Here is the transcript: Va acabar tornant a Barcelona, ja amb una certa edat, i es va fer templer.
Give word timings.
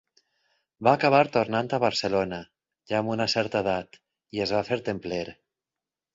Va 0.85 0.93
acabar 0.99 1.19
tornant 1.35 1.69
a 1.77 1.79
Barcelona, 1.83 2.39
ja 2.93 2.99
amb 3.01 3.13
una 3.17 3.29
certa 3.35 3.63
edat, 3.67 4.01
i 4.39 4.43
es 4.49 4.57
va 4.59 4.65
fer 4.73 4.81
templer. 4.91 5.23